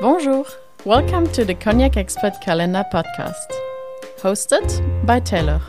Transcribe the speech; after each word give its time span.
Bonjour. 0.00 0.46
Welcome 0.84 1.26
to 1.32 1.44
the 1.44 1.56
Cognac 1.56 1.96
Expert 1.96 2.34
Calendar 2.40 2.84
podcast, 2.92 3.50
hosted 4.18 5.04
by 5.04 5.18
Taylor. 5.18 5.60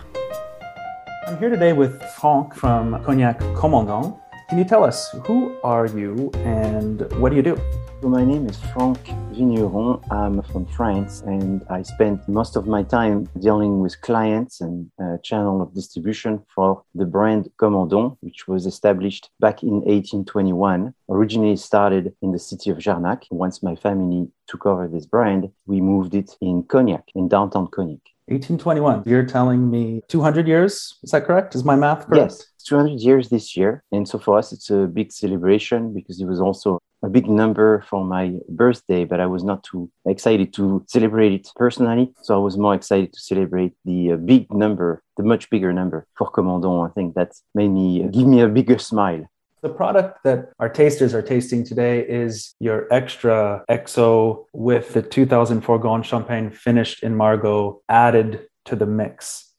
I'm 1.26 1.40
here 1.40 1.50
today 1.50 1.74
with 1.74 2.00
Franck 2.14 2.54
from 2.54 3.04
Cognac 3.04 3.40
Comandon. 3.56 4.14
Can 4.50 4.58
you 4.58 4.64
tell 4.64 4.84
us 4.84 5.12
who 5.28 5.56
are 5.64 5.86
you 5.86 6.32
and 6.38 7.02
what 7.22 7.30
do 7.30 7.36
you 7.36 7.44
do? 7.44 7.56
My 8.02 8.26
name 8.26 8.48
is 8.48 8.58
Franck 8.74 8.98
Vigneron. 9.32 10.04
I'm 10.10 10.42
from 10.42 10.66
France 10.66 11.22
and 11.22 11.64
I 11.70 11.84
spent 11.84 12.28
most 12.28 12.56
of 12.56 12.66
my 12.66 12.82
time 12.82 13.30
dealing 13.40 13.80
with 13.80 14.02
clients 14.02 14.60
and 14.60 14.90
uh, 15.00 15.18
channel 15.22 15.62
of 15.62 15.76
distribution 15.76 16.42
for 16.56 16.82
the 16.96 17.06
brand 17.06 17.52
Comandon, 17.60 18.18
which 18.22 18.48
was 18.48 18.66
established 18.66 19.30
back 19.40 19.62
in 19.62 19.82
1821. 19.82 20.96
Originally 21.10 21.56
started 21.56 22.16
in 22.24 22.32
the 22.32 22.40
city 22.40 22.72
of 22.72 22.80
Jarnac. 22.80 23.26
Once 23.30 23.62
my 23.62 23.76
family 23.76 24.32
took 24.48 24.66
over 24.66 24.88
this 24.88 25.06
brand, 25.06 25.52
we 25.68 25.80
moved 25.80 26.16
it 26.16 26.36
in 26.42 26.64
Cognac, 26.64 27.04
in 27.14 27.28
downtown 27.28 27.68
Cognac. 27.68 28.02
1821. 28.30 29.04
You're 29.06 29.26
telling 29.26 29.70
me 29.70 30.02
200 30.08 30.48
years? 30.48 30.98
Is 31.04 31.12
that 31.12 31.26
correct? 31.26 31.56
Is 31.56 31.64
my 31.64 31.76
math 31.76 32.08
correct? 32.08 32.32
Yes, 32.32 32.46
200 32.66 33.00
years 33.00 33.30
this 33.30 33.58
year. 33.58 33.84
And 33.92 34.08
so 34.08 34.20
for 34.20 34.38
us, 34.38 34.54
it's 34.54 34.70
a 34.70 34.88
big 34.88 35.12
celebration 35.12 35.94
because 35.94 36.22
it 36.22 36.26
was 36.26 36.40
also 36.40 36.80
a 37.02 37.10
big 37.10 37.30
number 37.30 37.82
for 37.90 38.04
my 38.04 38.34
birthday, 38.50 39.06
but 39.06 39.20
I 39.20 39.26
was 39.26 39.44
not 39.44 39.64
too 39.64 39.90
excited 40.06 40.54
to 40.54 40.84
celebrate 40.88 41.32
it 41.32 41.48
personally. 41.56 42.12
So 42.22 42.36
I 42.36 42.40
was 42.40 42.58
more 42.58 42.76
excited 42.76 43.14
to 43.14 43.20
celebrate 43.20 43.74
the 43.86 44.14
uh, 44.14 44.16
big 44.18 44.54
number, 44.54 45.02
the 45.18 45.24
much 45.24 45.50
bigger 45.50 45.72
number 45.72 46.06
for 46.18 46.30
Comandon. 46.30 46.86
I 46.86 46.90
think 46.90 47.16
that 47.16 47.32
made 47.56 47.70
me 47.70 48.04
uh, 48.04 48.08
give 48.08 48.28
me 48.28 48.42
a 48.42 48.48
bigger 48.48 48.78
smile. 48.78 49.26
The 49.62 49.70
product 49.70 50.24
that 50.24 50.52
our 50.60 50.70
tasters 50.70 51.14
are 51.14 51.22
tasting 51.22 51.66
today 51.66 52.00
is 52.08 52.56
your 52.60 52.88
extra 52.92 53.64
XO 53.70 54.46
with 54.54 54.94
the 54.94 55.02
2004 55.02 55.80
Grand 55.80 56.06
Champagne 56.06 56.50
finished 56.50 57.04
in 57.04 57.16
Margaux 57.16 57.82
added 57.90 58.48
to 58.66 58.76
the 58.78 58.86
mix. 58.86 59.54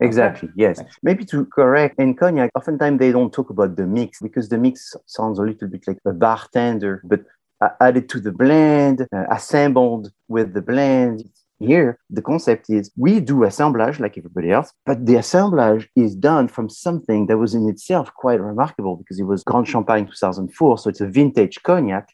Exactly. 0.00 0.48
Yes. 0.56 0.82
Maybe 1.04 1.24
to 1.26 1.46
correct 1.46 2.00
in 2.00 2.16
cognac, 2.16 2.50
oftentimes 2.56 2.98
they 2.98 3.12
don't 3.12 3.32
talk 3.32 3.50
about 3.50 3.76
the 3.76 3.86
mix 3.86 4.20
because 4.20 4.48
the 4.48 4.58
mix 4.58 4.94
sounds 5.06 5.38
a 5.38 5.42
little 5.42 5.68
bit 5.68 5.84
like 5.86 5.98
a 6.04 6.12
bartender, 6.12 7.00
but 7.04 7.20
added 7.80 8.08
to 8.08 8.20
the 8.20 8.32
blend, 8.32 9.06
uh, 9.12 9.24
assembled 9.30 10.10
with 10.28 10.52
the 10.52 10.62
blend. 10.62 11.24
Here, 11.60 11.98
the 12.10 12.22
concept 12.22 12.68
is 12.68 12.90
we 12.96 13.20
do 13.20 13.44
assemblage 13.44 14.00
like 14.00 14.18
everybody 14.18 14.50
else, 14.50 14.72
but 14.84 15.06
the 15.06 15.16
assemblage 15.16 15.88
is 15.94 16.16
done 16.16 16.48
from 16.48 16.68
something 16.68 17.26
that 17.26 17.38
was 17.38 17.54
in 17.54 17.68
itself 17.68 18.12
quite 18.14 18.40
remarkable 18.40 18.96
because 18.96 19.20
it 19.20 19.24
was 19.24 19.44
Grand 19.44 19.68
Champagne 19.68 20.06
2004. 20.06 20.78
So 20.78 20.90
it's 20.90 21.00
a 21.00 21.06
vintage 21.06 21.62
cognac. 21.62 22.08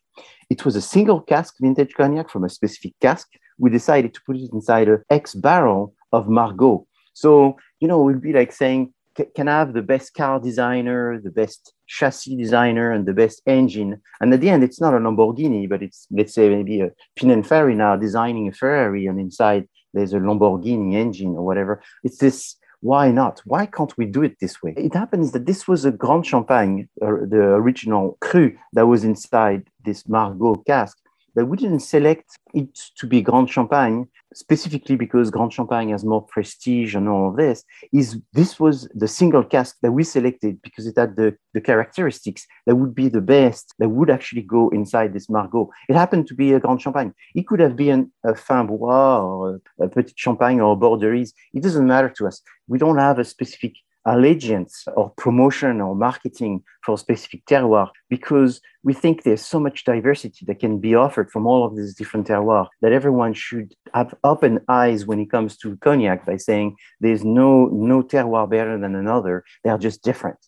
It 0.51 0.65
was 0.65 0.77
a 0.77 0.83
single 0.83 1.21
cask 1.21 1.55
vintage 1.61 1.95
cognac 1.95 2.29
from 2.29 2.45
a 2.45 2.51
specific 2.51 2.93
cask. 3.01 3.29
We 3.59 3.71
decided 3.71 4.13
to 4.15 4.21
put 4.27 4.37
it 4.37 4.51
inside 4.53 4.89
a 4.89 4.99
X 5.09 5.35
barrel 5.35 5.95
of 6.13 6.29
Margaux. 6.29 6.87
So, 7.15 7.57
you 7.81 7.89
know, 7.89 8.01
it 8.01 8.05
would 8.05 8.23
be 8.23 8.33
like 8.33 8.53
saying, 8.53 8.93
can 9.35 9.47
have 9.47 9.73
the 9.73 9.83
best 9.83 10.15
car 10.15 10.41
designer, 10.41 11.21
the 11.23 11.31
best 11.31 11.73
chassis 11.87 12.37
designer, 12.37 12.93
and 12.93 13.07
the 13.07 13.13
best 13.13 13.43
engine? 13.47 14.01
And 14.21 14.33
at 14.33 14.41
the 14.41 14.51
end, 14.51 14.65
it's 14.65 14.81
not 14.81 14.95
a 14.95 14.99
Lamborghini, 14.99 15.69
but 15.69 15.83
it's, 15.83 16.07
let's 16.11 16.35
say, 16.35 16.49
maybe 16.49 16.81
a 16.81 16.91
Pininfarina 17.19 17.77
now 17.77 17.97
designing 17.97 18.49
a 18.49 18.53
Ferrari, 18.53 19.07
and 19.07 19.19
inside 19.19 19.69
there's 19.95 20.13
a 20.13 20.19
Lamborghini 20.19 20.95
engine 20.95 21.35
or 21.37 21.45
whatever. 21.45 21.83
It's 22.05 22.19
this 22.19 22.57
why 22.81 23.11
not? 23.11 23.43
Why 23.45 23.67
can't 23.67 23.97
we 23.99 24.07
do 24.07 24.23
it 24.23 24.37
this 24.41 24.63
way? 24.63 24.73
It 24.77 24.95
happens 24.95 25.33
that 25.33 25.45
this 25.47 25.69
was 25.69 25.85
a 25.85 25.93
Grand 25.93 26.27
Champagne, 26.27 26.89
the 26.99 27.55
original 27.61 28.17
cru 28.21 28.57
that 28.73 28.87
was 28.87 29.05
inside 29.05 29.69
this 29.85 30.09
Margaux 30.09 30.63
cask 30.67 30.97
but 31.35 31.47
we 31.47 31.57
didn't 31.57 31.81
select 31.81 32.39
it 32.55 32.75
to 32.97 33.07
be 33.07 33.23
Grand 33.23 33.51
Champagne 33.51 34.09
specifically 34.35 34.97
because 34.97 35.31
Grand 35.31 35.53
Champagne 35.53 35.91
has 35.91 36.05
more 36.05 36.23
prestige 36.23 36.95
and 36.95 37.09
all 37.09 37.31
of 37.31 37.37
this. 37.37 37.65
Is 37.93 38.19
this 38.33 38.61
was 38.61 38.89
the 38.95 39.09
single 39.09 39.45
cask 39.45 39.77
that 39.83 39.93
we 39.93 40.05
selected 40.05 40.63
because 40.63 40.87
it 40.87 40.97
had 40.97 41.17
the, 41.17 41.37
the 41.55 41.61
characteristics 41.61 42.47
that 42.67 42.77
would 42.77 42.95
be 42.95 43.09
the 43.09 43.21
best 43.21 43.75
that 43.79 43.89
would 43.89 44.11
actually 44.11 44.43
go 44.43 44.69
inside 44.71 45.13
this 45.13 45.29
Margaux. 45.29 45.71
It 45.89 45.97
happened 45.97 46.27
to 46.29 46.35
be 46.35 46.53
a 46.53 46.61
Grand 46.61 46.81
Champagne. 46.81 47.13
It 47.35 47.47
could 47.47 47.61
have 47.61 47.77
been 47.77 48.13
a 48.25 48.35
Fins 48.35 48.69
Bois 48.69 49.21
or 49.21 49.61
a 49.81 49.89
Petit 49.89 50.15
Champagne 50.17 50.61
or 50.61 50.79
Borderies. 50.79 51.33
It 51.53 51.63
doesn't 51.63 51.87
matter 51.87 52.11
to 52.11 52.27
us. 52.27 52.43
We 52.69 52.79
don't 52.79 52.99
have 52.99 53.19
a 53.19 53.25
specific 53.25 53.75
allegiance 54.11 54.85
or 54.97 55.11
promotion 55.17 55.81
or 55.81 55.95
marketing 55.95 56.63
for 56.85 56.95
a 56.95 56.99
specific 56.99 57.45
terroir 57.47 57.89
because 58.09 58.61
we 58.83 58.93
think 58.93 59.23
there's 59.23 59.45
so 59.45 59.61
much 59.61 59.85
diversity 59.85 60.45
that 60.47 60.59
can 60.59 60.79
be 60.79 60.95
offered 60.95 61.31
from 61.31 61.47
all 61.47 61.65
of 61.65 61.77
these 61.77 61.95
different 61.95 62.27
terroirs 62.27 62.67
that 62.83 62.93
everyone 62.93 63.33
should 63.33 63.73
have 63.95 64.13
open 64.25 64.59
eyes 64.69 65.07
when 65.07 65.21
it 65.21 65.31
comes 65.31 65.57
to 65.57 65.77
cognac 65.77 66.27
by 66.27 66.37
saying 66.37 66.77
there's 67.01 67.25
no 67.25 67.67
no 67.67 68.03
terroir 68.03 68.51
better 68.51 68.77
than 68.79 68.95
another. 68.97 69.45
They 69.63 69.71
are 69.71 69.79
just 69.79 70.03
different. 70.03 70.39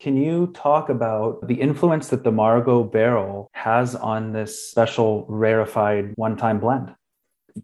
Can 0.00 0.16
you 0.16 0.48
talk 0.48 0.88
about 0.88 1.46
the 1.46 1.54
influence 1.54 2.08
that 2.08 2.24
the 2.24 2.32
Margaux 2.32 2.82
barrel 2.82 3.48
has 3.52 3.94
on 3.94 4.32
this 4.32 4.68
special 4.68 5.24
rarefied 5.28 6.12
one-time 6.16 6.58
blend 6.58 6.92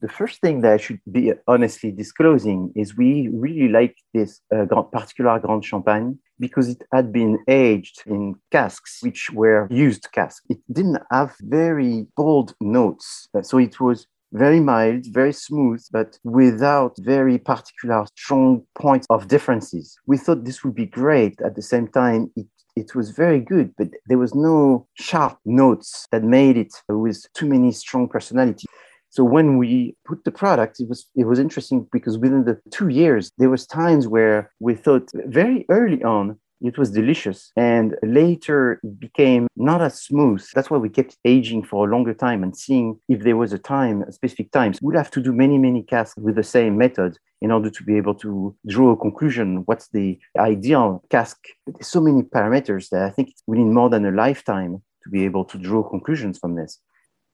the 0.01 0.09
first 0.09 0.41
thing 0.41 0.61
that 0.63 0.73
I 0.73 0.77
should 0.77 1.01
be 1.11 1.33
honestly 1.47 1.91
disclosing 1.91 2.73
is 2.75 2.97
we 2.97 3.29
really 3.33 3.69
like 3.69 3.97
this 4.15 4.41
uh, 4.55 4.67
particular 4.83 5.39
Grand 5.39 5.65
Champagne 5.65 6.19
because 6.39 6.69
it 6.69 6.83
had 6.93 7.13
been 7.13 7.39
aged 7.49 8.03
in 8.07 8.35
casks, 8.51 8.99
which 9.03 9.31
were 9.31 9.67
used 9.71 10.09
casks. 10.13 10.45
It 10.49 10.59
didn't 10.73 11.03
have 11.11 11.35
very 11.41 12.07
bold 12.17 12.55
notes. 12.61 13.29
So 13.43 13.59
it 13.59 13.81
was 13.81 14.07
very 14.33 14.61
mild, 14.61 15.07
very 15.07 15.33
smooth, 15.33 15.83
but 15.91 16.19
without 16.23 16.95
very 16.99 17.39
particular 17.39 18.05
strong 18.17 18.63
points 18.75 19.07
of 19.11 19.29
differences. 19.29 19.99
We 20.07 20.19
thought 20.19 20.45
this 20.45 20.63
would 20.65 20.75
be 20.75 20.87
great. 20.87 21.41
At 21.41 21.57
the 21.57 21.63
same 21.63 21.89
time, 21.89 22.31
it 22.37 22.47
it 22.79 22.95
was 22.95 23.11
very 23.11 23.41
good, 23.41 23.75
but 23.77 23.89
there 24.07 24.19
was 24.19 24.35
no 24.35 24.87
sharp 24.95 25.39
notes 25.45 26.07
that 26.13 26.23
made 26.23 26.57
it 26.57 26.73
with 26.89 27.27
too 27.35 27.47
many 27.47 27.73
strong 27.73 28.09
personality. 28.09 28.67
So 29.11 29.25
when 29.25 29.59
we 29.59 29.97
put 30.07 30.25
the 30.25 30.31
product, 30.31 30.81
it 30.81 30.89
was 30.89 31.07
it 31.15 31.25
was 31.25 31.39
interesting 31.39 31.87
because 31.93 32.19
within 32.19 32.45
the 32.45 32.61
two 32.71 32.89
years, 32.89 33.31
there 33.39 33.51
was 33.51 33.67
times 33.67 34.07
where 34.07 34.51
we 34.61 34.75
thought 34.75 35.11
very 35.15 35.65
early 35.69 36.03
on 36.05 36.39
it 36.61 36.77
was 36.77 36.91
delicious 36.91 37.53
and 37.57 37.95
later 38.03 38.81
it 38.83 38.99
became 38.99 39.47
not 39.57 39.81
as 39.81 40.03
smooth. 40.03 40.45
That's 40.55 40.71
why 40.71 40.79
we 40.79 40.89
kept 40.89 41.17
aging 41.25 41.65
for 41.65 41.87
a 41.87 41.91
longer 41.91 42.15
time 42.15 42.43
and 42.43 42.57
seeing 42.57 42.99
if 43.09 43.23
there 43.23 43.37
was 43.37 43.53
a 43.53 43.59
time 43.59 44.03
a 44.03 44.13
specific 44.13 44.51
times 44.51 44.81
we'd 44.83 44.97
have 44.97 45.11
to 45.13 45.23
do 45.23 45.33
many 45.33 45.59
many 45.59 45.83
casks 45.83 46.17
with 46.19 46.35
the 46.35 46.43
same 46.43 46.77
method 46.77 47.17
in 47.41 47.53
order 47.53 47.71
to 47.71 47.83
be 47.85 47.97
able 47.97 48.15
to 48.17 48.55
draw 48.67 48.91
a 48.93 48.97
conclusion. 48.97 49.63
What's 49.67 49.89
the 49.89 50.19
ideal 50.37 51.05
cask 51.11 51.39
there's 51.67 51.87
so 51.87 52.01
many 52.01 52.23
parameters 52.23 52.89
that 52.91 53.03
i 53.03 53.11
think 53.11 53.33
we 53.47 53.59
need 53.59 53.73
more 53.73 53.89
than 53.89 54.05
a 54.05 54.11
lifetime 54.11 54.83
to 55.03 55.11
be 55.11 55.25
able 55.25 55.45
to 55.45 55.59
draw 55.59 55.83
conclusions 55.83 56.39
from 56.39 56.57
this 56.57 56.81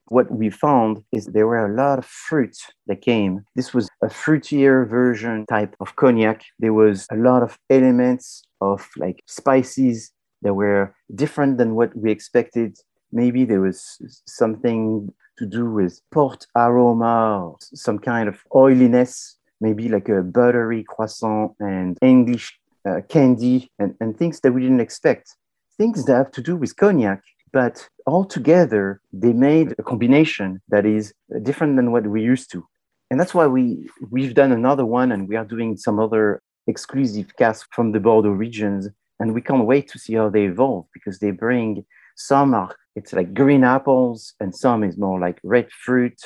what 0.09 0.31
we 0.31 0.51
found 0.51 1.03
is 1.13 1.27
there 1.27 1.47
were 1.47 1.67
a 1.67 1.75
lot 1.75 1.99
of 1.99 2.05
fruit 2.05 2.57
that 2.87 3.01
came. 3.01 3.45
This 3.57 3.73
was 3.73 3.89
a 4.03 4.07
fruitier 4.07 4.89
version 4.89 5.47
type 5.47 5.75
of 5.81 5.97
cognac. 5.97 6.45
There 6.59 6.75
was 6.75 7.07
a 7.11 7.17
lot 7.17 7.43
of 7.43 7.59
elements 7.71 8.43
of 8.61 8.89
like 8.97 9.23
spices 9.27 10.13
that 10.43 10.55
were 10.55 10.95
different 11.15 11.59
than 11.59 11.75
what 11.75 11.97
we 11.97 12.11
expected. 12.11 12.77
Maybe 13.13 13.45
there 13.45 13.61
was 13.61 14.23
something 14.27 15.13
to 15.39 15.47
do 15.47 15.71
with 15.71 16.01
port 16.13 16.47
aroma, 16.57 17.55
some 17.61 17.99
kind 17.99 18.29
of 18.29 18.41
oiliness, 18.55 19.37
maybe 19.61 19.89
like 19.89 20.09
a 20.09 20.23
buttery 20.23 20.85
croissant 20.85 21.53
and 21.59 21.99
English 22.03 22.59
uh, 22.89 23.01
candy 23.09 23.71
and, 23.79 23.95
and 24.01 24.17
things 24.19 24.41
that 24.41 24.53
we 24.53 24.63
didn't 24.63 24.81
expect. 24.81 25.37
Things 25.79 26.05
that 26.05 26.15
have 26.15 26.31
to 26.33 26.43
do 26.43 26.57
with 26.57 26.77
cognac 26.77 27.23
but 27.55 27.89
altogether 28.07 29.01
they 29.13 29.33
made 29.33 29.75
a 29.79 29.83
combination 29.83 30.61
that 30.69 30.85
is 30.85 31.15
different 31.43 31.77
than 31.77 31.93
what 31.93 32.05
we 32.07 32.21
used 32.21 32.51
to. 32.51 32.67
And 33.11 33.19
that's 33.19 33.35
why 33.35 33.47
we 33.47 33.89
we've 34.11 34.35
done 34.35 34.53
another 34.53 34.85
one 34.85 35.13
and 35.13 35.29
we 35.29 35.37
are 35.37 35.45
doing 35.45 35.77
some 35.77 36.01
other 36.01 36.43
exclusive 36.67 37.29
casks 37.39 37.69
from 37.71 37.93
the 37.93 38.01
bordeaux 38.01 38.41
regions. 38.47 38.89
And 39.21 39.33
we 39.33 39.41
can't 39.41 39.67
wait 39.73 39.87
to 39.91 39.99
see 39.99 40.15
how 40.15 40.29
they 40.31 40.47
evolve 40.47 40.87
because 40.93 41.21
they 41.21 41.31
bring 41.31 41.87
some 42.17 42.53
are 42.55 42.75
it's 42.97 43.13
like 43.13 43.33
green 43.33 43.65
apples 43.65 44.35
and 44.41 44.55
some 44.55 44.83
is 44.83 44.99
more 44.99 45.19
like 45.21 45.39
red 45.45 45.69
fruit. 45.85 46.21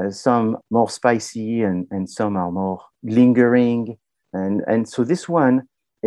Uh, 0.00 0.10
some 0.10 0.56
more 0.70 0.88
spicy 0.88 1.62
and, 1.62 1.86
and 1.90 2.08
some 2.08 2.36
are 2.36 2.52
more 2.52 2.80
lingering. 3.02 3.98
And 4.32 4.62
and 4.68 4.88
so 4.88 5.02
this 5.02 5.28
one 5.28 5.56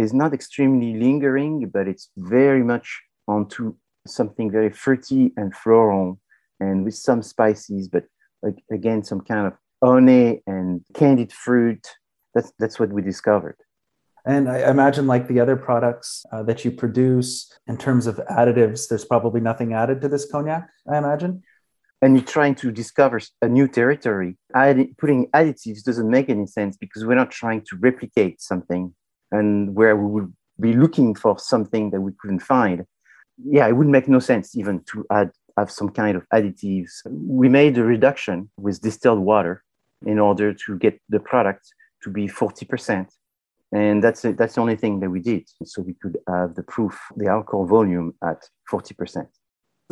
is 0.04 0.13
not 0.13 0.33
extremely 0.33 0.92
lingering 1.06 1.69
but 1.74 1.88
it's 1.88 2.10
very 2.15 2.63
much 2.63 2.88
onto 3.27 3.75
something 4.05 4.51
very 4.51 4.69
fruity 4.69 5.31
and 5.38 5.55
floral 5.55 6.19
and 6.59 6.83
with 6.85 6.95
some 6.95 7.21
spices, 7.21 7.88
but 7.88 8.03
like, 8.41 8.63
again, 8.71 9.03
some 9.03 9.21
kind 9.21 9.47
of 9.47 9.53
honey 9.83 10.41
and 10.47 10.81
candied 10.94 11.31
fruit. 11.31 11.88
That's, 12.35 12.51
that's 12.59 12.79
what 12.79 12.91
we 12.91 13.01
discovered. 13.01 13.57
And 14.25 14.50
I 14.50 14.69
imagine, 14.69 15.05
like 15.05 15.27
the 15.27 15.39
other 15.41 15.57
products 15.57 16.25
uh, 16.31 16.44
that 16.44 16.63
you 16.63 16.71
produce, 16.71 17.51
in 17.67 17.77
terms 17.77 18.07
of 18.07 18.15
additives, 18.31 18.88
there's 18.88 19.03
probably 19.05 19.41
nothing 19.41 19.73
added 19.73 20.01
to 20.01 20.07
this 20.07 20.29
cognac, 20.31 20.69
I 20.89 20.97
imagine. 20.97 21.44
and 22.03 22.17
you're 22.17 22.25
trying 22.25 22.53
to 22.53 22.69
discover 22.69 23.21
a 23.41 23.47
new 23.47 23.65
territory, 23.65 24.35
add, 24.53 24.77
putting 24.97 25.27
additives 25.31 25.83
doesn't 25.83 26.09
make 26.09 26.29
any 26.29 26.45
sense 26.45 26.75
because 26.75 27.05
we're 27.05 27.15
not 27.15 27.31
trying 27.31 27.61
to 27.61 27.77
replicate 27.77 28.41
something 28.41 28.94
and 29.31 29.73
where 29.73 29.95
we 29.95 30.11
would 30.11 30.33
be 30.59 30.73
looking 30.73 31.15
for 31.15 31.39
something 31.39 31.91
that 31.91 32.01
we 32.01 32.11
couldn't 32.19 32.41
find. 32.41 32.85
Yeah, 33.38 33.68
it 33.68 33.74
would 33.74 33.88
make 33.88 34.07
no 34.07 34.19
sense 34.19 34.56
even 34.56 34.83
to 34.91 35.06
add 35.12 35.31
have 35.57 35.71
some 35.71 35.89
kind 35.89 36.18
of 36.18 36.27
additives. 36.33 36.91
We 37.06 37.50
made 37.50 37.77
a 37.77 37.83
reduction 37.83 38.50
with 38.57 38.81
distilled 38.81 39.19
water 39.19 39.63
in 40.06 40.19
order 40.19 40.53
to 40.53 40.77
get 40.77 41.00
the 41.09 41.19
product 41.19 41.74
to 42.03 42.09
be 42.09 42.27
40%. 42.27 43.07
And 43.71 44.03
that's, 44.03 44.21
that's 44.21 44.56
the 44.56 44.62
only 44.62 44.75
thing 44.75 45.00
that 45.00 45.09
we 45.09 45.19
did. 45.19 45.47
So 45.63 45.81
we 45.81 45.94
could 45.94 46.18
have 46.27 46.56
the 46.56 46.63
proof, 46.63 47.00
the 47.15 47.27
alcohol 47.27 47.65
volume 47.65 48.13
at 48.24 48.44
40% 48.71 49.27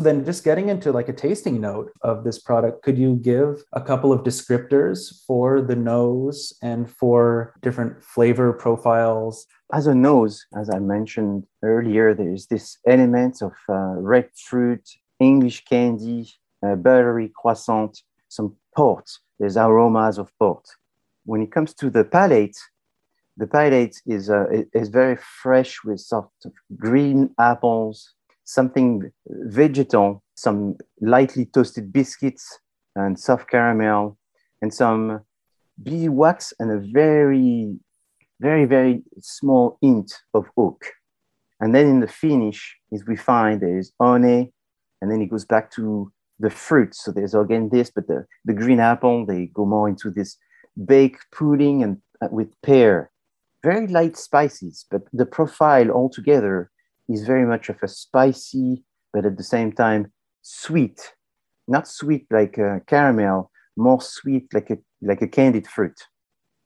then 0.02 0.26
just 0.26 0.44
getting 0.44 0.70
into 0.70 0.92
like 0.92 1.10
a 1.10 1.14
tasting 1.14 1.62
note 1.62 1.92
of 2.02 2.24
this 2.24 2.40
product 2.40 2.84
could 2.84 2.98
you 2.98 3.16
give 3.16 3.64
a 3.74 3.82
couple 3.82 4.12
of 4.12 4.22
descriptors 4.22 5.24
for 5.26 5.62
the 5.62 5.76
nose 5.76 6.54
and 6.62 6.90
for 6.90 7.54
different 7.62 8.04
flavor 8.04 8.54
profiles? 8.54 9.46
As 9.74 9.88
a 9.88 9.96
nose 9.96 10.46
as 10.58 10.70
i 10.70 10.80
mentioned 10.80 11.46
earlier 11.64 12.14
there's 12.14 12.48
this 12.48 12.78
element 12.86 13.42
of 13.42 13.54
uh, 13.70 13.96
red 14.14 14.30
fruit 14.36 14.86
english 15.20 15.64
candy 15.64 16.30
uh, 16.66 16.76
buttery 16.76 17.32
croissant 17.36 18.02
some 18.28 18.56
port. 18.76 19.10
There's 19.40 19.58
aromas 19.58 20.18
of 20.18 20.32
port. 20.40 20.66
When 21.26 21.42
it 21.42 21.52
comes 21.52 21.74
to 21.76 21.90
the 21.90 22.04
palate 22.04 22.58
the 23.38 23.48
palate 23.48 23.96
is 24.06 24.30
uh, 24.30 24.46
is 24.74 24.90
very 24.90 25.18
fresh 25.42 25.84
with 25.84 26.00
sort 26.00 26.30
of 26.46 26.52
green 26.78 27.30
apples 27.40 28.14
something 28.52 29.12
vegetal, 29.28 30.22
some 30.36 30.76
lightly 31.00 31.46
toasted 31.46 31.94
biscuits 31.94 32.60
and 32.96 33.18
soft 33.18 33.50
caramel, 33.50 34.18
and 34.62 34.74
some 34.74 35.22
beeswax 35.82 36.54
and 36.60 36.70
a 36.72 36.80
very, 36.92 37.78
very, 38.40 38.66
very 38.66 39.04
small 39.22 39.78
hint 39.82 40.14
of 40.34 40.46
oak. 40.58 40.84
And 41.62 41.74
then 41.74 41.88
in 41.88 42.00
the 42.02 42.08
finish, 42.08 42.78
is 42.92 43.06
we 43.08 43.16
find 43.16 43.62
there's 43.62 43.94
honey, 44.02 44.52
and 45.02 45.10
then 45.10 45.22
it 45.22 45.30
goes 45.30 45.46
back 45.46 45.72
to 45.72 46.12
the 46.40 46.50
fruit. 46.50 46.94
So 46.94 47.12
there's 47.12 47.36
again 47.36 47.70
this, 47.72 47.90
but 47.90 48.08
the, 48.08 48.26
the 48.44 48.54
green 48.54 48.80
apple, 48.80 49.26
they 49.26 49.46
go 49.46 49.66
more 49.66 49.88
into 49.88 50.10
this 50.12 50.38
baked 50.86 51.26
pudding 51.32 51.84
and 51.84 51.98
uh, 52.22 52.28
with 52.32 52.50
pear. 52.64 53.12
Very 53.64 53.88
light 53.88 54.18
spices, 54.18 54.86
but 54.92 55.04
the 55.14 55.26
profile 55.26 55.90
altogether 55.92 56.72
is 57.10 57.26
very 57.26 57.46
much 57.46 57.70
of 57.70 57.78
a 57.82 57.88
spicy, 57.88 58.84
but 59.14 59.26
at 59.26 59.38
the 59.38 59.44
same 59.44 59.72
time 59.72 60.12
sweet, 60.42 61.14
not 61.68 61.88
sweet 61.88 62.26
like 62.32 62.58
a 62.58 62.82
caramel, 62.88 63.52
more 63.78 64.02
sweet 64.02 64.54
like 64.54 64.70
a 64.70 64.78
like 65.02 65.22
a 65.22 65.28
candied 65.28 65.68
fruit. 65.68 66.00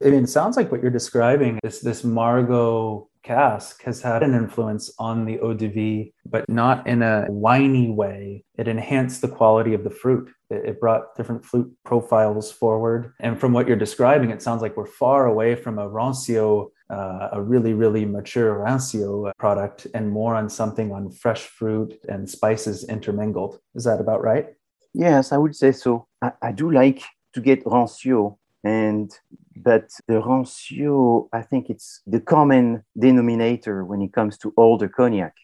I 0.04 0.10
mean, 0.10 0.26
it 0.26 0.30
sounds 0.30 0.58
like 0.58 0.72
what 0.72 0.82
you're 0.82 0.92
describing 0.92 1.60
is 1.64 1.80
this 1.80 2.04
Margaux 2.04 3.10
cask 3.24 3.82
has 3.84 4.02
had 4.02 4.24
an 4.24 4.36
influence 4.36 4.94
on 5.00 5.26
the 5.26 5.40
eau 5.40 5.54
de 5.54 5.68
vie, 5.68 6.12
but 6.26 6.48
not 6.50 6.86
in 6.86 7.02
a 7.02 7.26
winey 7.30 7.94
way. 7.94 8.44
It 8.58 8.68
enhanced 8.68 9.22
the 9.22 9.30
quality 9.30 9.74
of 9.74 9.84
the 9.84 9.90
fruit. 9.90 10.30
It, 10.50 10.66
it, 10.66 10.80
brought 10.80 11.16
different 11.16 11.44
fruit 11.44 11.74
profiles 11.86 12.52
forward. 12.52 13.14
And 13.20 13.40
from 13.40 13.54
what 13.54 13.68
you're 13.68 13.78
describing, 13.78 14.30
it 14.30 14.42
sounds 14.42 14.62
like 14.62 14.78
we're 14.78 14.86
far 14.86 15.26
away 15.26 15.56
from 15.56 15.80
a 15.80 15.90
rancio 15.90 16.70
uh, 16.90 17.30
a 17.32 17.42
really, 17.42 17.74
really 17.74 18.06
mature 18.06 18.60
rancio 18.60 19.32
product 19.38 19.88
and 19.94 20.12
more 20.12 20.36
on 20.36 20.50
something 20.50 20.92
on 20.92 21.10
fresh 21.10 21.44
fruit 21.44 22.00
and 22.10 22.30
spices 22.30 22.84
intermingled. 22.88 23.60
Is 23.74 23.84
that 23.86 24.00
about 24.00 24.22
right? 24.24 24.54
Yes, 24.94 25.32
I 25.32 25.38
would 25.38 25.56
say 25.56 25.72
so. 25.72 26.08
I, 26.22 26.32
I 26.42 26.52
do 26.52 26.72
like 26.72 27.04
to 27.34 27.42
get 27.42 27.64
rancio 27.66 28.38
and 28.64 29.12
but 29.56 29.92
the 30.08 30.16
rancio 30.16 31.30
i 31.32 31.42
think 31.42 31.70
it's 31.70 32.02
the 32.08 32.20
common 32.20 32.84
denominator 32.98 33.86
when 33.86 34.02
it 34.02 34.12
comes 34.12 34.38
to 34.38 34.54
older 34.58 34.90
cognac 34.90 35.36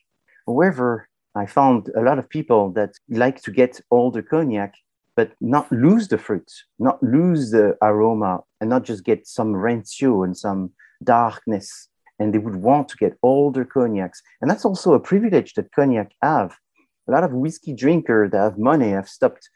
however 0.48 1.08
i 1.36 1.46
found 1.46 1.90
a 1.96 2.02
lot 2.02 2.18
of 2.18 2.28
people 2.30 2.72
that 2.72 2.92
like 3.10 3.42
to 3.42 3.52
get 3.52 3.80
older 3.92 4.22
cognac 4.22 4.74
but 5.16 5.32
not 5.40 5.72
lose 5.72 6.08
the 6.08 6.18
fruit 6.18 6.50
not 6.80 7.02
lose 7.04 7.52
the 7.52 7.78
aroma 7.82 8.40
and 8.60 8.70
not 8.70 8.84
just 8.84 9.06
get 9.06 9.28
some 9.28 9.54
rancio 9.54 10.26
and 10.26 10.36
some 10.36 10.72
darkness 11.04 11.90
and 12.20 12.34
they 12.34 12.38
would 12.38 12.56
want 12.56 12.88
to 12.90 12.98
get 12.98 13.18
older 13.24 13.66
cognacs. 13.66 14.22
And 14.42 14.50
that's 14.50 14.66
also 14.66 14.94
a 14.94 15.00
privilege 15.00 15.54
that 15.56 15.72
cognac 15.74 16.12
have. 16.22 16.56
A 17.08 17.12
lot 17.12 17.24
of 17.24 17.34
whiskey 17.34 17.74
drinkers 17.74 18.32
that 18.32 18.38
have 18.38 18.58
money 18.58 18.90
have 18.90 19.10
stopped 19.10 19.50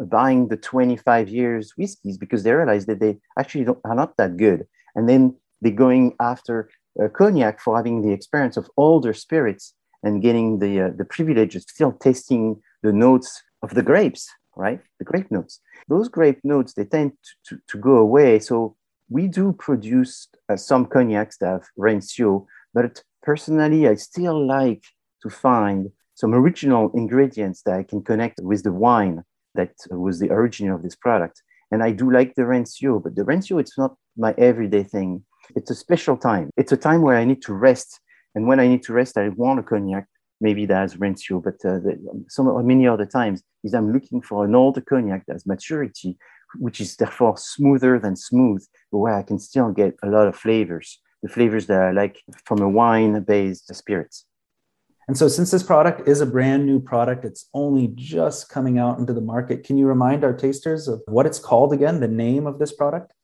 buying 0.00 0.48
the 0.48 0.56
25 0.56 1.28
years 1.28 1.72
whiskeys 1.76 2.18
because 2.18 2.42
they 2.42 2.52
realize 2.52 2.86
that 2.86 2.98
they 2.98 3.18
actually 3.38 3.66
are 3.84 3.94
not 3.94 4.16
that 4.16 4.36
good. 4.36 4.66
And 4.96 5.08
then 5.08 5.36
they're 5.60 5.72
going 5.72 6.16
after 6.20 6.68
uh, 7.00 7.08
cognac 7.08 7.60
for 7.60 7.76
having 7.76 8.02
the 8.02 8.12
experience 8.12 8.56
of 8.56 8.68
older 8.76 9.14
spirits 9.14 9.74
and 10.02 10.20
getting 10.22 10.58
the 10.58 10.80
uh, 10.80 10.90
the 10.96 11.04
privilege 11.04 11.54
of 11.54 11.62
still 11.62 11.92
tasting 11.92 12.60
the 12.82 12.92
notes 12.92 13.42
of 13.62 13.74
the 13.74 13.82
grapes 13.82 14.28
right? 14.58 14.80
The 14.98 15.04
grape 15.04 15.30
notes. 15.30 15.60
Those 15.88 16.08
grape 16.08 16.40
notes 16.44 16.74
they 16.74 16.84
tend 16.84 17.12
to, 17.46 17.54
to, 17.54 17.62
to 17.68 17.78
go 17.78 17.96
away. 17.96 18.40
So 18.40 18.76
we 19.08 19.28
do 19.28 19.52
produce 19.52 20.28
uh, 20.48 20.56
some 20.56 20.86
cognacs 20.86 21.38
that 21.38 21.48
have 21.48 21.66
rancio, 21.78 22.46
but 22.74 23.02
personally, 23.22 23.88
I 23.88 23.94
still 23.94 24.46
like 24.46 24.84
to 25.22 25.30
find 25.30 25.90
some 26.14 26.34
original 26.34 26.90
ingredients 26.94 27.62
that 27.62 27.74
I 27.74 27.82
can 27.84 28.02
connect 28.02 28.40
with 28.42 28.64
the 28.64 28.72
wine 28.72 29.22
that 29.54 29.72
was 29.90 30.18
the 30.18 30.30
origin 30.30 30.70
of 30.70 30.82
this 30.82 30.96
product. 30.96 31.42
And 31.70 31.82
I 31.82 31.92
do 31.92 32.10
like 32.10 32.34
the 32.34 32.42
rancio, 32.42 33.02
but 33.02 33.14
the 33.14 33.22
rancio, 33.22 33.60
it's 33.60 33.78
not 33.78 33.94
my 34.16 34.34
everyday 34.38 34.82
thing. 34.82 35.24
It's 35.54 35.70
a 35.70 35.74
special 35.74 36.16
time. 36.16 36.50
It's 36.56 36.72
a 36.72 36.76
time 36.76 37.02
where 37.02 37.16
I 37.16 37.24
need 37.24 37.42
to 37.42 37.54
rest. 37.54 38.00
And 38.34 38.46
when 38.46 38.60
I 38.60 38.66
need 38.66 38.82
to 38.84 38.92
rest, 38.92 39.16
I 39.16 39.28
want 39.30 39.60
a 39.60 39.62
cognac. 39.62 40.06
Maybe 40.40 40.66
that's 40.66 40.94
rancio, 40.94 41.42
but 41.42 41.54
uh, 41.68 41.78
the, 41.78 41.98
some 42.28 42.46
many 42.66 42.86
other 42.86 43.06
times 43.06 43.42
is 43.64 43.74
I'm 43.74 43.92
looking 43.92 44.22
for 44.22 44.44
an 44.44 44.54
older 44.54 44.80
cognac 44.80 45.26
that 45.26 45.32
has 45.32 45.46
maturity, 45.46 46.16
which 46.56 46.80
is 46.80 46.96
therefore 46.96 47.36
smoother 47.36 47.98
than 47.98 48.16
smooth, 48.16 48.66
but 48.90 48.98
where 48.98 49.14
I 49.14 49.22
can 49.22 49.38
still 49.38 49.70
get 49.70 49.96
a 50.02 50.08
lot 50.08 50.28
of 50.28 50.36
flavors, 50.36 51.00
the 51.22 51.28
flavors 51.28 51.66
that 51.66 51.80
I 51.80 51.90
like 51.90 52.22
from 52.44 52.60
a 52.60 52.68
wine 52.68 53.20
based 53.22 53.74
spirits. 53.74 54.24
And 55.08 55.16
so, 55.16 55.26
since 55.26 55.50
this 55.50 55.62
product 55.62 56.06
is 56.06 56.20
a 56.20 56.26
brand 56.26 56.66
new 56.66 56.80
product, 56.80 57.24
it's 57.24 57.48
only 57.54 57.88
just 57.94 58.50
coming 58.50 58.78
out 58.78 58.98
into 58.98 59.14
the 59.14 59.22
market. 59.22 59.64
Can 59.64 59.78
you 59.78 59.86
remind 59.86 60.22
our 60.22 60.34
tasters 60.34 60.86
of 60.86 61.00
what 61.06 61.24
it's 61.24 61.38
called 61.38 61.72
again, 61.72 62.00
the 62.00 62.08
name 62.08 62.46
of 62.46 62.58
this 62.58 62.72
product? 62.72 63.14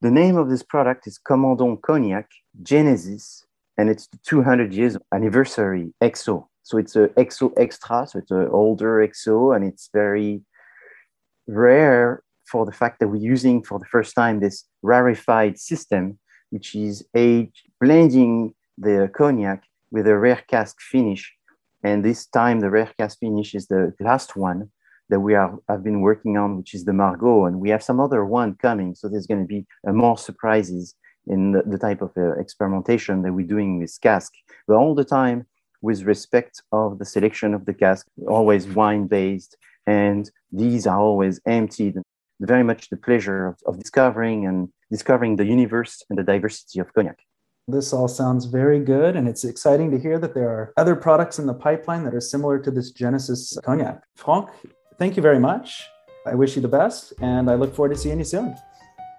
The 0.00 0.10
name 0.10 0.36
of 0.36 0.50
this 0.50 0.64
product 0.64 1.06
is 1.06 1.16
Comandon 1.16 1.76
Cognac 1.76 2.28
Genesis, 2.62 3.46
and 3.78 3.88
it's 3.88 4.08
the 4.08 4.18
200 4.24 4.74
years 4.74 4.96
anniversary 5.14 5.94
XO. 6.02 6.48
So 6.64 6.78
it's 6.78 6.96
a 6.96 7.08
XO 7.16 7.52
extra, 7.56 8.06
so 8.08 8.18
it's 8.18 8.30
an 8.32 8.48
older 8.48 9.06
XO, 9.06 9.54
and 9.54 9.64
it's 9.64 9.90
very 9.92 10.42
rare 11.46 12.24
for 12.54 12.64
the 12.64 12.78
fact 12.82 13.00
that 13.00 13.08
we're 13.08 13.30
using 13.34 13.56
for 13.68 13.80
the 13.80 13.90
first 13.96 14.14
time 14.14 14.38
this 14.38 14.58
rarefied 14.82 15.58
system, 15.58 16.04
which 16.50 16.68
is 16.76 17.04
age 17.28 17.56
blending 17.80 18.54
the 18.78 19.10
cognac 19.18 19.60
with 19.90 20.06
a 20.06 20.16
rare 20.16 20.42
cask 20.52 20.74
finish. 20.80 21.22
And 21.82 22.04
this 22.04 22.20
time, 22.26 22.60
the 22.60 22.70
rare 22.70 22.92
cask 22.96 23.18
finish 23.18 23.56
is 23.58 23.66
the 23.66 23.92
last 23.98 24.36
one 24.36 24.60
that 25.10 25.18
we 25.26 25.34
are 25.34 25.52
have 25.68 25.82
been 25.88 26.00
working 26.00 26.34
on, 26.42 26.48
which 26.58 26.74
is 26.76 26.84
the 26.84 26.92
Margaux, 27.02 27.46
and 27.46 27.54
we 27.64 27.70
have 27.74 27.82
some 27.82 27.98
other 28.06 28.24
one 28.24 28.50
coming. 28.66 28.94
So 28.94 29.08
there's 29.08 29.30
going 29.32 29.44
to 29.46 29.52
be 29.56 29.66
uh, 29.86 29.92
more 30.04 30.16
surprises 30.16 30.94
in 31.26 31.40
the, 31.54 31.62
the 31.72 31.80
type 31.86 32.02
of 32.06 32.12
uh, 32.16 32.38
experimentation 32.44 33.22
that 33.22 33.32
we're 33.32 33.54
doing 33.56 33.80
with 33.80 34.00
cask, 34.00 34.30
but 34.68 34.76
all 34.76 34.94
the 34.94 35.10
time 35.20 35.38
with 35.82 36.04
respect 36.14 36.62
of 36.70 36.98
the 37.00 37.08
selection 37.14 37.52
of 37.52 37.62
the 37.66 37.74
cask, 37.84 38.06
always 38.28 38.64
wine 38.68 39.06
based, 39.08 39.56
and 39.86 40.30
these 40.52 40.86
are 40.86 41.00
always 41.00 41.40
emptied 41.46 41.96
very 42.40 42.62
much 42.62 42.90
the 42.90 42.96
pleasure 42.96 43.46
of, 43.46 43.58
of 43.66 43.78
discovering 43.78 44.46
and 44.46 44.68
discovering 44.90 45.36
the 45.36 45.46
universe 45.46 46.02
and 46.08 46.18
the 46.18 46.22
diversity 46.22 46.80
of 46.80 46.92
cognac. 46.94 47.18
This 47.66 47.92
all 47.94 48.08
sounds 48.08 48.44
very 48.44 48.78
good, 48.78 49.16
and 49.16 49.26
it's 49.26 49.44
exciting 49.44 49.90
to 49.92 49.98
hear 49.98 50.18
that 50.18 50.34
there 50.34 50.48
are 50.48 50.72
other 50.76 50.94
products 50.94 51.38
in 51.38 51.46
the 51.46 51.54
pipeline 51.54 52.04
that 52.04 52.14
are 52.14 52.20
similar 52.20 52.58
to 52.58 52.70
this 52.70 52.90
Genesis 52.90 53.56
cognac. 53.64 54.02
Franck, 54.16 54.50
thank 54.98 55.16
you 55.16 55.22
very 55.22 55.38
much. 55.38 55.88
I 56.26 56.34
wish 56.34 56.56
you 56.56 56.62
the 56.62 56.68
best, 56.68 57.14
and 57.20 57.50
I 57.50 57.54
look 57.54 57.74
forward 57.74 57.94
to 57.94 58.00
seeing 58.00 58.18
you 58.18 58.24
soon. 58.24 58.54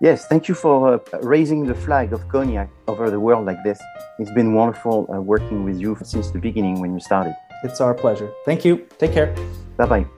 Yes, 0.01 0.27
thank 0.27 0.47
you 0.47 0.55
for 0.55 0.95
uh, 0.95 1.19
raising 1.21 1.65
the 1.65 1.73
flag 1.73 2.13
of 2.13 2.27
cognac 2.27 2.69
over 2.87 3.09
the 3.09 3.19
world 3.19 3.45
like 3.45 3.63
this. 3.63 3.79
It's 4.19 4.31
been 4.31 4.53
wonderful 4.53 5.07
uh, 5.11 5.21
working 5.21 5.63
with 5.63 5.79
you 5.79 5.97
since 6.03 6.29
the 6.29 6.39
beginning 6.39 6.81
when 6.81 6.93
you 6.93 6.99
started. 6.99 7.35
It's 7.63 7.81
our 7.81 7.93
pleasure. 7.93 8.29
Thank 8.45 8.65
you. 8.65 8.85
Take 8.99 9.13
care. 9.13 9.33
Bye 9.77 9.85
bye. 9.85 10.14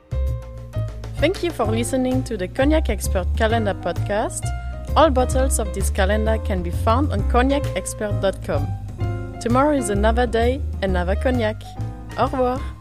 Thank 1.19 1.41
you 1.41 1.49
for 1.49 1.65
listening 1.65 2.23
to 2.25 2.37
the 2.37 2.47
Cognac 2.47 2.89
Expert 2.89 3.25
Calendar 3.35 3.73
podcast. 3.73 4.45
All 4.95 5.09
bottles 5.09 5.57
of 5.57 5.73
this 5.73 5.89
calendar 5.89 6.37
can 6.45 6.61
be 6.61 6.69
found 6.69 7.11
on 7.11 7.23
cognacexpert.com. 7.31 9.39
Tomorrow 9.41 9.77
is 9.77 9.89
another 9.89 10.27
day, 10.27 10.61
another 10.83 11.15
cognac. 11.15 11.59
Au 12.19 12.25
revoir! 12.25 12.76